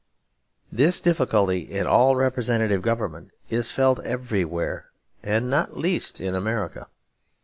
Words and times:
This 0.71 0.99
difficulty 0.99 1.59
in 1.59 1.85
all 1.85 2.15
representative 2.15 2.81
government 2.81 3.29
is 3.51 3.71
felt 3.71 3.99
everywhere, 3.99 4.87
and 5.21 5.47
not 5.47 5.77
least 5.77 6.19
in 6.19 6.33
America. 6.33 6.87